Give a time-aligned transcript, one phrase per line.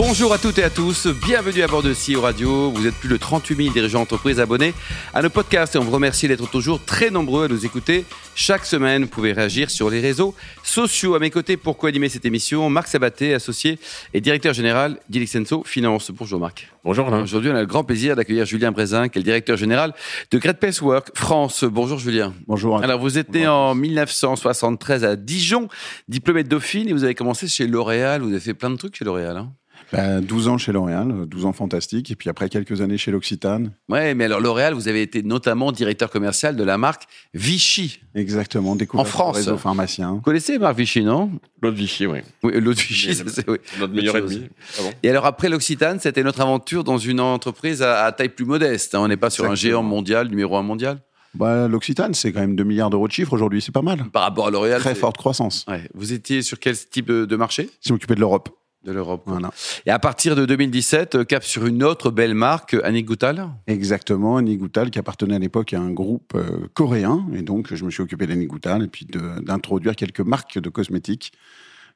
[0.00, 2.70] Bonjour à toutes et à tous, bienvenue à bord de CEO Radio.
[2.70, 4.72] Vous êtes plus de 38 000 dirigeants d'entreprise abonnés
[5.12, 8.04] à nos podcasts et on vous remercie d'être toujours très nombreux à nous écouter.
[8.36, 11.16] Chaque semaine, vous pouvez réagir sur les réseaux sociaux.
[11.16, 13.80] À mes côtés, pour co-animer cette émission, Marc Sabaté, associé
[14.14, 16.12] et directeur général d'Ilixenso Finance.
[16.12, 16.68] Bonjour Marc.
[16.84, 17.24] Bonjour Alain.
[17.24, 19.94] Aujourd'hui, on a le grand plaisir d'accueillir Julien Brézin, qui est le directeur général
[20.30, 21.64] de Great Place Work France.
[21.64, 22.34] Bonjour Julien.
[22.46, 22.80] Bonjour.
[22.80, 25.66] Alors, vous êtes né en 1973 à Dijon,
[26.06, 28.22] diplômé de Dauphine, et vous avez commencé chez L'Oréal.
[28.22, 29.36] Vous avez fait plein de trucs chez L'Oréal.
[29.38, 29.50] Hein
[29.92, 33.72] ben, 12 ans chez L'Oréal, 12 ans fantastiques, et puis après quelques années chez l'Occitane.
[33.88, 38.00] Ouais, mais alors L'Oréal, vous avez été notamment directeur commercial de la marque Vichy.
[38.14, 39.36] Exactement, découvert en France.
[39.36, 40.12] réseau pharmacien.
[40.12, 41.30] Vous connaissez Marc Vichy, non?
[41.62, 42.18] L'autre Vichy, oui.
[42.42, 43.58] Oui, l'autre Vichy, c'est oui.
[43.78, 44.48] notre meilleur ennemi.
[44.78, 44.90] Ah bon?
[45.02, 48.94] Et alors après l'Occitane, c'était notre aventure dans une entreprise à, taille plus modeste.
[48.94, 49.00] Hein.
[49.00, 50.98] On n'est pas sur un géant mondial, numéro un mondial?
[51.34, 54.04] Bah, L'Occitane, c'est quand même 2 milliards d'euros de chiffre aujourd'hui, c'est pas mal.
[54.10, 54.80] Par rapport à L'Oréal.
[54.80, 55.64] Très forte croissance.
[55.68, 55.88] Ouais.
[55.94, 57.70] Vous étiez sur quel type de marché?
[57.84, 59.22] Je m'occupais de l'Europe de l'Europe.
[59.26, 59.50] Voilà.
[59.86, 64.36] Et à partir de 2017, euh, cap sur une autre belle marque, Annie Goutal Exactement,
[64.36, 67.26] Annie Goutal, qui appartenait à l'époque à un groupe euh, coréen.
[67.34, 71.32] Et donc, je me suis occupé d'Annie Goutal et puis d'introduire quelques marques de cosmétiques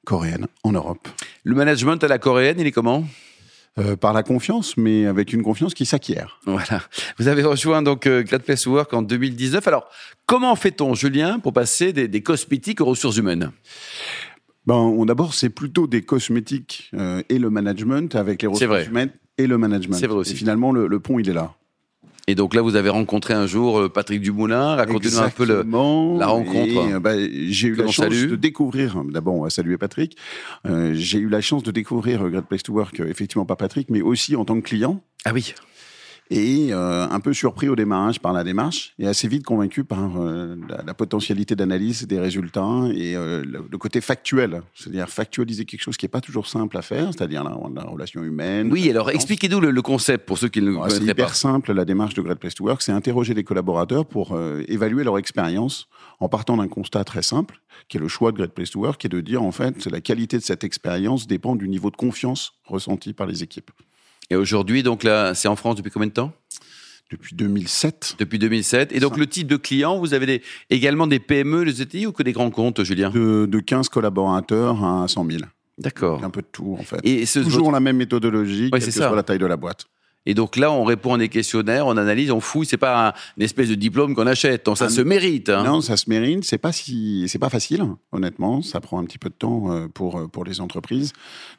[0.04, 1.08] coréennes en Europe.
[1.44, 3.04] Le management à la coréenne, il est comment?
[3.78, 6.40] Euh, par la confiance, mais avec une confiance qui s'acquiert.
[6.44, 6.82] Voilà.
[7.18, 9.66] Vous avez rejoint donc Great Place Work en 2019.
[9.66, 9.88] Alors,
[10.26, 13.50] comment fait-on, Julien, pour passer des, des cosmétiques aux ressources humaines?
[14.66, 19.46] Ben, D'abord, c'est plutôt des cosmétiques euh, et le management avec les ressources humaines et
[19.46, 19.96] le management.
[19.96, 20.32] C'est vrai aussi.
[20.32, 21.54] Et finalement, le, pont, il est là.
[22.28, 24.76] Et donc là, vous avez rencontré un jour euh, Patrick Dumoulin.
[24.76, 25.64] Racontez-nous un peu le,
[26.18, 26.94] la rencontre.
[26.94, 29.02] Euh, bah, j'ai eu la chance de découvrir.
[29.04, 30.16] D'abord, on va saluer Patrick.
[30.66, 34.02] Euh, j'ai eu la chance de découvrir Great Place to Work, effectivement pas Patrick, mais
[34.02, 35.02] aussi en tant que client.
[35.24, 35.54] Ah oui
[36.30, 40.20] et euh, un peu surpris au démarrage par la démarche et assez vite convaincu par
[40.20, 40.56] euh,
[40.86, 46.04] la, potentialité d'analyse des résultats et euh, le, côté factuel, c'est-à-dire factualiser quelque chose qui
[46.06, 48.70] n'est pas toujours simple à faire, c'est-à-dire la, la, relation humaine.
[48.72, 51.04] Oui, alors expliquez-nous le, concept pour ceux qui ne le connaissent pas.
[51.04, 54.38] C'est hyper simple, la démarche de Great Place to Work, c'est interroger les collaborateurs pour
[54.68, 55.88] évaluer leur expérience
[56.20, 59.00] en partant d'un constat très simple, qui est le choix de Great Place to Work,
[59.00, 61.96] qui est de dire en fait la qualité de cette expérience dépend du niveau de
[61.96, 63.72] confiance ressenti par les équipes.
[64.32, 66.32] Et aujourd'hui, donc là, c'est en France depuis combien de temps?
[67.10, 68.16] Depuis 2007.
[68.18, 68.90] Depuis 2007.
[68.92, 72.22] Et donc, le type de client, vous avez également des PME, des ETI ou que
[72.22, 73.10] des grands comptes, Julien?
[73.10, 75.42] De, de 15 collaborateurs à 100 000.
[75.76, 76.24] D'accord.
[76.24, 76.98] Un peu de tout, en fait.
[77.04, 79.84] Et Toujours la même méthodologie, quelle que soit la taille de la boîte.
[80.24, 82.66] Et donc là, on répond à des questionnaires, on analyse, on fouille.
[82.66, 84.66] C'est pas un, une espèce de diplôme qu'on achète.
[84.66, 85.48] Donc ça se mérite.
[85.48, 85.64] Hein.
[85.64, 86.44] Non, ça se mérite.
[86.44, 88.62] C'est pas si, c'est pas facile, honnêtement.
[88.62, 91.12] Ça prend un petit peu de temps euh, pour euh, pour les entreprises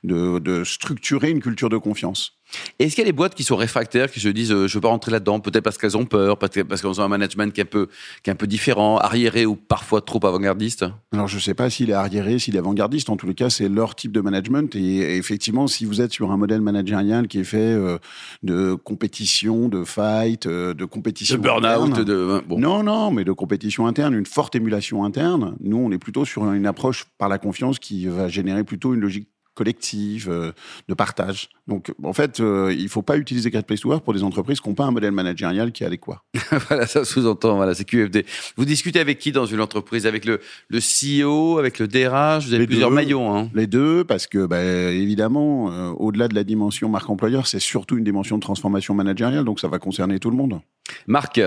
[0.03, 2.33] de, de structurer une culture de confiance.
[2.80, 4.81] Est-ce qu'il y a des boîtes qui sont réfractaires, qui se disent euh, je veux
[4.81, 7.64] pas rentrer là-dedans, peut-être parce qu'elles ont peur, parce qu'elles ont un management qui est
[7.64, 7.88] un peu
[8.24, 10.86] qui est un peu différent, arriéré ou parfois trop avant-gardiste?
[11.12, 13.09] Alors je sais pas s'il est arriéré, s'il est avant-gardiste.
[13.09, 14.75] En tous les cas, c'est leur type de management.
[14.75, 17.97] Et, effectivement, si vous êtes sur un modèle managérial qui est fait euh,
[18.44, 22.59] de compétition, de fight, euh, de compétition, de burn-out, de bon.
[22.59, 25.56] non non, mais de compétition interne, une forte émulation interne.
[25.59, 29.00] Nous, on est plutôt sur une approche par la confiance qui va générer plutôt une
[29.00, 30.52] logique collective, euh,
[30.88, 31.50] de partage.
[31.68, 34.24] Donc, en fait, euh, il ne faut pas utiliser Great Place to Work pour des
[34.24, 36.24] entreprises qui n'ont pas un modèle managérial qui est adéquat.
[36.68, 38.25] voilà, ça sous-entend, voilà, c'est QFD.
[38.58, 40.06] Vous discutez avec qui dans une entreprise?
[40.06, 43.36] Avec le, le CEO, avec le DRH Vous avez plusieurs maillons.
[43.36, 43.50] Hein.
[43.53, 47.97] Les deux, parce que, bah, évidemment, euh, au-delà de la dimension marque employeur, c'est surtout
[47.97, 50.59] une dimension de transformation managériale, donc ça va concerner tout le monde.
[51.08, 51.40] Marc,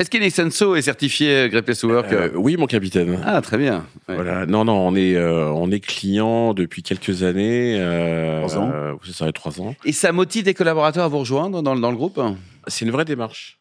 [0.00, 3.20] est-ce qu'Inexenso est certifié Great Place to Work Oui, mon capitaine.
[3.24, 3.86] Ah, très bien.
[4.08, 4.46] Voilà.
[4.46, 7.78] Non, non, on est, on est client depuis quelques années.
[7.78, 8.70] Euh, trois ans.
[8.72, 9.74] Euh, ça fait trois ans.
[9.84, 12.20] Et ça motive des collaborateurs à vous rejoindre dans, dans le groupe?
[12.66, 13.58] C'est une vraie démarche.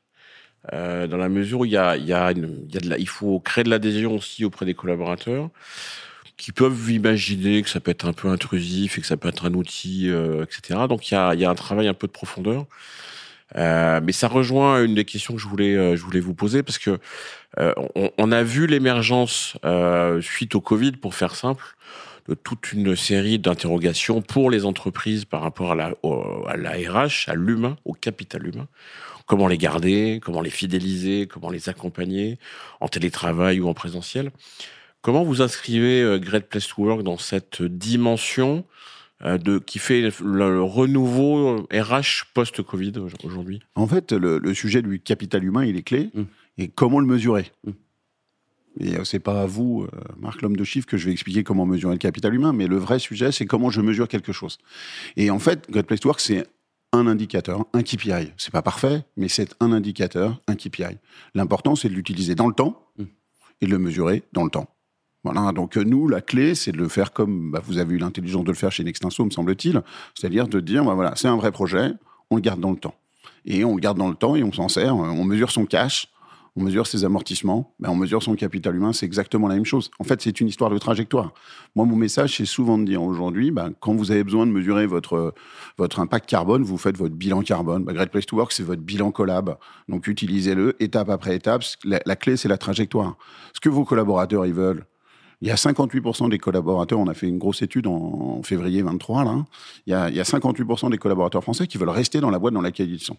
[0.74, 2.90] Euh, dans la mesure où il y a, il y a, il y a de
[2.90, 5.50] la, il faut créer de l'adhésion aussi auprès des collaborateurs
[6.36, 9.46] qui peuvent imaginer que ça peut être un peu intrusif et que ça peut être
[9.46, 10.82] un outil, euh, etc.
[10.88, 12.66] Donc il y a, il y a un travail un peu de profondeur.
[13.56, 16.62] Euh, mais ça rejoint une des questions que je voulais, euh, je voulais vous poser
[16.62, 17.00] parce que
[17.60, 19.58] euh, on, on, a vu l'émergence
[20.22, 21.64] suite au Covid, pour faire simple,
[22.44, 25.94] toute une série d'interrogations pour les entreprises par rapport à la,
[26.48, 28.68] à la RH, à l'humain, au capital humain.
[29.26, 32.38] Comment les garder, comment les fidéliser, comment les accompagner
[32.80, 34.32] en télétravail ou en présentiel.
[35.02, 38.64] Comment vous inscrivez euh, Great Place to Work dans cette dimension euh,
[39.22, 42.94] de, qui fait le renouveau RH post-Covid
[43.24, 46.10] aujourd'hui En fait, le, sujet du capital humain, il est clé.
[46.14, 46.24] Mmh.
[46.58, 47.72] Et comment le mesurer mmh.
[48.82, 51.44] Et euh, c'est pas à vous, euh, Marc, l'homme de chiffres, que je vais expliquer
[51.44, 54.58] comment mesurer le capital humain, mais le vrai sujet, c'est comment je mesure quelque chose.
[55.18, 56.46] Et en fait, Great Place to Work, c'est
[56.94, 58.32] un indicateur, un KPI.
[58.38, 60.98] C'est pas parfait, mais c'est un indicateur, un KPI.
[61.36, 63.06] L'important, c'est de l'utiliser dans le temps Mm.
[63.62, 64.68] et de le mesurer dans le temps.
[65.24, 67.98] Voilà, donc euh, nous, la clé, c'est de le faire comme bah, vous avez eu
[67.98, 69.82] l'intelligence de le faire chez Nextinso, me semble-t-il,
[70.16, 71.92] c'est-à-dire de dire, bah, voilà, c'est un vrai projet,
[72.30, 72.96] on le garde dans le temps.
[73.46, 76.08] Et on le garde dans le temps et on s'en sert, on mesure son cash,
[76.56, 79.92] on mesure ses amortissements, ben on mesure son capital humain, c'est exactement la même chose.
[80.00, 81.34] En fait, c'est une histoire de trajectoire.
[81.76, 85.34] Moi, mon message, c'est souvent de dire aujourd'hui, quand vous avez besoin de mesurer votre,
[85.78, 87.86] votre impact carbone, vous faites votre bilan carbone.
[87.86, 89.58] Great Place to Work, c'est votre bilan collab.
[89.88, 91.64] Donc, utilisez-le étape après étape.
[91.84, 93.16] La, la clé, c'est la trajectoire.
[93.54, 94.86] Ce que vos collaborateurs, ils veulent,
[95.42, 97.94] il y a 58% des collaborateurs, on a fait une grosse étude en,
[98.40, 99.46] en février 23, là.
[99.88, 102.40] Il y, a, il y a 58% des collaborateurs français qui veulent rester dans la
[102.40, 103.18] boîte dans laquelle ils sont.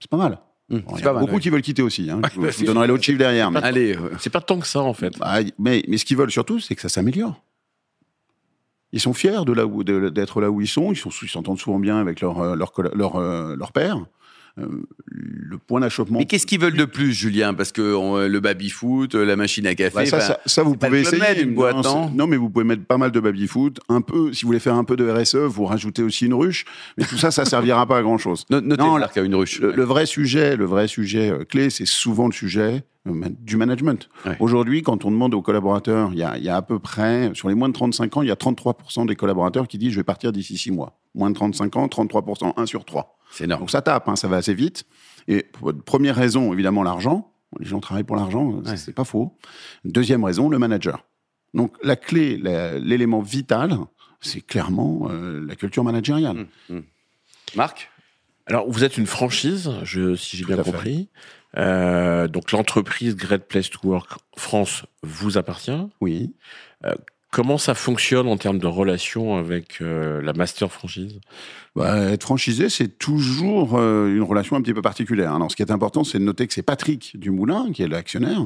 [0.00, 0.40] C'est pas mal.
[0.68, 2.10] Mmh, Bon, c'est il y pas a mal, beaucoup qui veulent quitter aussi.
[2.10, 2.20] Hein.
[2.32, 3.50] Je, vous- bah, donnerai l'autre chiffre derrière.
[3.52, 5.16] Mais, Allez, C'est pas tant que ça, en fait.
[5.18, 7.40] bah, mais, mais ce qu'ils veulent surtout, c'est que ça s'améliore.
[8.92, 10.90] Ils sont fiers de là d'être là où ils sont.
[10.92, 14.04] Ils sont- ils s'entendent souvent bien avec leur euh, leur leur, euh, leur père.
[14.58, 14.66] Euh,
[15.10, 16.18] le point d'achoppement.
[16.18, 17.52] mais qu'est-ce qu'ils veulent de plus, Julien?
[17.52, 19.94] Parce que on- le baby-foot, la machine à café.
[19.94, 21.42] Bah, ça, ça, ça, vous pouvez essayer.
[21.42, 23.80] Une boîte, non, non mais vous pouvez mettre pas mal de baby-foot.
[23.90, 26.64] Un peu, si vous voulez faire un peu de RSE, vous rajoutez aussi une ruche.
[26.96, 28.44] Mais tout ça, ça servira pas à grand chose.
[28.50, 29.60] no- Notez Non, Marc, à une ruche.
[29.60, 32.80] Le, le vrai sujet, le vrai sujet euh, clé, c'est souvent le sujet euh,
[33.40, 34.08] du management.
[34.24, 34.36] Ouais.
[34.40, 37.30] Aujourd'hui, quand on demande aux collaborateurs, il y, a, il y a à peu près,
[37.34, 40.00] sur les moins de 35 ans, il y a 33% des collaborateurs qui disent je
[40.00, 40.98] vais partir d'ici 6 mois.
[41.14, 43.18] Moins de 35 ans, 33%, 1 sur 3.
[43.30, 43.60] C'est énorme.
[43.62, 44.84] Donc ça tape, hein, ça va assez vite.
[45.28, 47.32] Et pour- première raison, évidemment, l'argent.
[47.60, 48.76] Les gens travaillent pour l'argent, euh, Ouais.
[48.76, 49.36] c'est pas faux.
[49.84, 51.04] Deuxième raison, le manager.
[51.54, 52.36] Donc la clé,
[52.82, 53.78] l'élément vital,
[54.20, 56.46] c'est clairement euh, la culture managériale.
[56.68, 56.80] Mmh, mmh.
[57.56, 57.90] Marc?
[58.46, 61.08] Alors, vous êtes une franchise, je, si j'ai bien compris.
[61.56, 65.88] Euh, donc, l'entreprise Great Place to Work France vous appartient.
[66.00, 66.34] Oui.
[67.32, 71.20] Comment ça fonctionne en termes de relation avec euh, la master franchise?
[71.74, 75.34] Bah, être franchisé, c'est toujours euh, une relation un petit peu particulière.
[75.34, 78.40] Alors, ce qui est important, c'est de noter que c'est Patrick Dumoulin qui est l'actionnaire.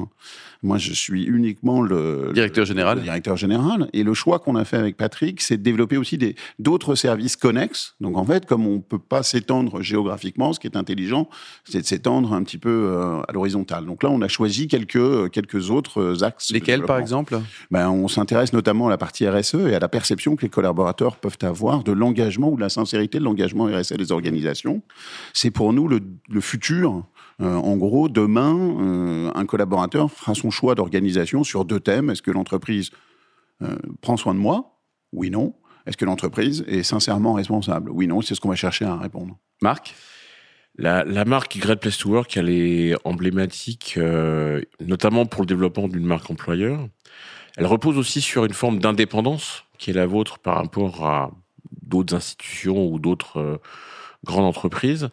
[0.63, 3.01] Moi, je suis uniquement le Directeur le général.
[3.01, 3.87] directeur général.
[3.93, 7.37] Et le choix qu'on a fait avec Patrick, c'est de développer aussi des d'autres services
[7.37, 7.95] connexes.
[8.01, 11.29] Donc, en fait, comme on peut pas s'étendre géographiquement, ce qui est intelligent,
[11.63, 13.85] c'est de s'étendre un petit peu euh, à l'horizontale.
[13.85, 16.51] Donc là, on a choisi quelques quelques autres axes.
[16.51, 17.39] Lesquels, par exemple?
[17.71, 21.17] Ben, on s'intéresse notamment à la partie RSE et à la perception que les collaborateurs
[21.17, 24.81] peuvent avoir de l'engagement ou de la sincérité de l'engagement RSE des organisations.
[25.33, 27.03] C'est pour nous le, le futur.
[27.41, 32.09] Euh, en gros, demain, euh, un collaborateur fera son choix d'organisation sur deux thèmes.
[32.09, 32.91] Est-ce que l'entreprise
[33.61, 34.79] euh, prend soin de moi?
[35.11, 35.53] Oui, non.
[35.85, 37.91] Est-ce que l'entreprise est sincèrement responsable?
[37.91, 38.21] Oui, non.
[38.21, 39.37] C'est ce qu'on va chercher à répondre.
[39.61, 39.95] Marc?
[40.77, 45.89] La, la marque Great Place to Work, elle est emblématique, euh, notamment pour le développement
[45.89, 46.87] d'une marque employeur.
[47.57, 51.31] Elle repose aussi sur une forme d'indépendance qui est la vôtre par rapport à
[51.81, 53.59] d'autres institutions ou d'autres
[54.27, 55.09] euh, grandes entreprises.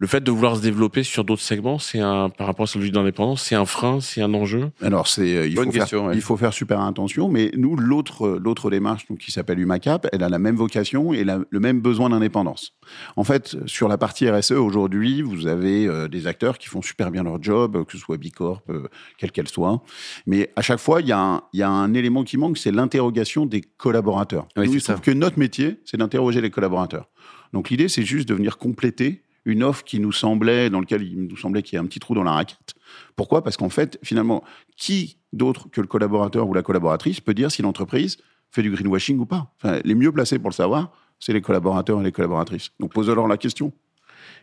[0.00, 2.92] Le fait de vouloir se développer sur d'autres segments, c'est un par rapport à celui
[2.92, 4.70] d'indépendance, c'est un frein, c'est un enjeu?
[4.80, 6.14] Alors, c'est, euh, il, Bonne faut question, faire, ouais.
[6.14, 10.22] il faut faire super attention, mais nous, l'autre, l'autre démarche donc, qui s'appelle UMACAP, elle
[10.22, 12.74] a la même vocation et la- le même besoin d'indépendance.
[13.16, 17.10] En fait, sur la partie RSE, aujourd'hui, vous avez euh, des acteurs qui font super
[17.10, 18.86] bien leur job, euh, que ce soit Bicorp, euh,
[19.18, 19.82] quelle qu'elle soit,
[20.28, 22.56] mais à chaque fois, il y, a un- il y a un élément qui manque,
[22.56, 24.46] c'est l'interrogation des collaborateurs.
[24.56, 25.02] Oui, Nous, il se trouve ça.
[25.02, 27.08] que notre métier, c'est d'interroger les collaborateurs.
[27.52, 31.26] Donc l'idée, c'est juste de venir compléter une offre qui nous semblait, dans lequel il
[31.26, 32.74] nous semblait qu'il y a un petit trou dans la raquette.
[33.16, 33.42] Pourquoi?
[33.42, 34.44] Parce qu'en fait, finalement,
[34.76, 38.18] qui d'autre que le collaborateur ou la collaboratrice peut dire si l'entreprise
[38.50, 39.52] fait du greenwashing ou pas?
[39.62, 42.70] Enfin, Les mieux placés pour le savoir, c'est les collaborateurs et les collaboratrices.
[42.80, 43.72] Donc posez-leur la question.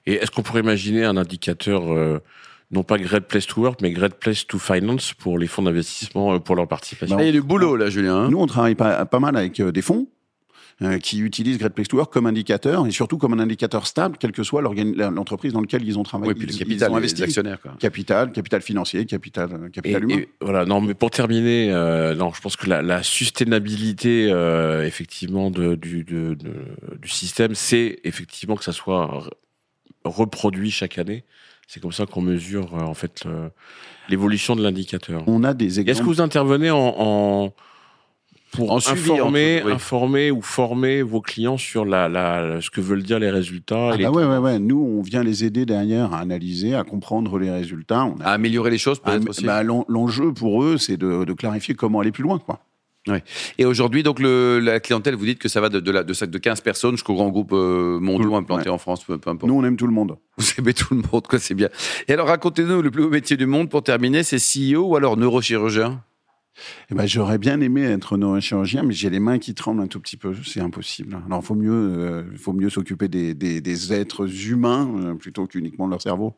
[0.08, 2.20] Et est-ce qu'on pourrait imaginer un indicateur, euh,
[2.72, 6.34] non pas Great Place to Work, mais Great Place to Finance pour les fonds d'investissement,
[6.36, 7.16] euh, pour leur participation?
[7.16, 8.16] Bah, Il y a du boulot, là, Julien.
[8.24, 10.08] hein Nous, on travaille pas, pas mal avec euh, des fonds
[10.82, 14.18] euh, qui utilisent Great Place to Work comme indicateur et surtout comme un indicateur stable,
[14.20, 16.34] quelle que soit l'entreprise dans laquelle ils ont travaillé.
[16.34, 17.62] oui, puis le Ils- capital, ils ont les actionnaires.
[17.62, 17.76] Quoi.
[17.80, 20.16] Capital, capital financier, capital, euh, Et, capital humain.
[20.18, 24.86] et voilà, non, mais pour terminer, euh, non, je pense que la, la sustainabilité, euh,
[24.86, 29.30] effectivement, de, du, de- de- du système, c'est effectivement que ça soit re-
[30.04, 31.24] reproduit chaque année.
[31.68, 33.24] C'est comme ça qu'on mesure, en fait,
[34.10, 35.24] l'évolution de l'indicateur.
[35.28, 36.10] On a des Est-ce que exemples.
[36.10, 37.54] vous intervenez en, en-
[38.56, 39.74] pour En suivi, informer, en tout, oui.
[39.74, 43.98] informer ou former vos clients sur la, la, ce que veulent dire les résultats Ah
[43.98, 44.60] les bah ouais, ouais, ouais.
[44.60, 48.06] Nous, on vient les aider derrière à analyser, à comprendre les résultats.
[48.06, 49.46] On a- À améliorer les choses, Ah, peut-être aussi.
[49.46, 52.40] bah, l'en- L'enjeu pour eux, c'est de, de clarifier comment aller plus loin.
[52.40, 52.60] Quoi.
[53.60, 56.26] Et aujourd'hui, donc, le, la clientèle, vous dites que ça va de, de, la, de,
[56.26, 58.00] de 15 personnes jusqu'aux grands groupes euh,
[58.34, 58.70] implantés ouais.
[58.70, 59.48] en France, peu, peu importe.
[59.48, 60.18] Nous, on aime tout le monde.
[60.38, 61.70] Vous aimez tout le monde, quoi, c'est bien.
[62.08, 65.18] Et alors, racontez-nous le plus beau métier du monde pour terminer, c'est CEO ou alors
[65.18, 66.02] neurochirurgien?
[66.92, 70.00] Eh ben, J'aurais bien aimé être neurochirurgien, mais j'ai les mains qui tremblent un tout
[70.00, 70.34] petit peu.
[70.44, 71.20] C'est impossible.
[71.26, 76.02] Alors, faut mieux, euh, faut mieux s'occuper des, êtres humains euh, plutôt qu'uniquement de leur
[76.02, 76.34] cerveau.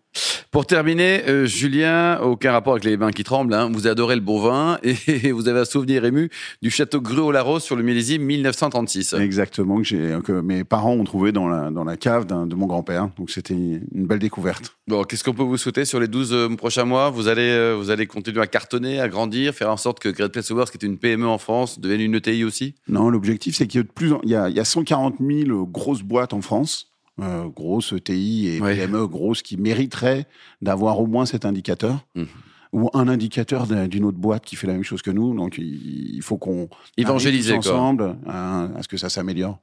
[0.52, 3.54] Pour terminer, euh, Julien, aucun rapport avec les mains qui tremblent.
[3.54, 3.70] Hein.
[3.72, 6.30] Vous adorez le bon vin et vous avez un souvenir ému
[6.62, 9.14] du château Gruau-Larose sur le millésime 1936.
[9.14, 13.10] Exactement, que, que mes parents ont trouvé dans la, dans la cave de mon grand-père.
[13.18, 14.78] Donc, c'était une belle découverte.
[14.88, 17.10] Bon, qu'est-ce qu'on peut vous souhaiter sur les 12 prochains mois?
[17.10, 20.50] Vous allez, vous allez continuer à cartonner, à grandir, faire en sorte que Great Place
[20.52, 22.76] Awards, qui est une PME en France, devienne une ETI aussi?
[22.88, 25.16] Non, l'objectif, c'est qu'il y, a de plus il, y a, il y a 140
[25.20, 30.26] 000 grosses boîtes en France, euh, grosses ETI et PME grosses, qui mériteraient
[30.62, 32.06] d'avoir au moins cet indicateur.
[32.16, 32.24] Mmh.
[32.74, 35.34] Ou un indicateur d'une autre boîte qui fait la même chose que nous.
[35.34, 39.58] Donc, il faut qu'on évangélise ensemble à, à, ce que ça s'améliore.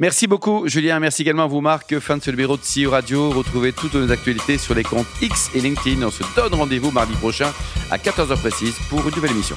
[0.00, 0.98] Merci beaucoup, Julien.
[0.98, 1.96] Merci également à vous, Marc.
[2.00, 3.30] Fin de ce numéro de CEO Radio.
[3.30, 6.02] Retrouvez toutes nos actualités sur les comptes X et LinkedIn.
[6.04, 7.52] On se donne rendez-vous mardi prochain
[7.88, 9.56] à 14h précise pour une nouvelle émission.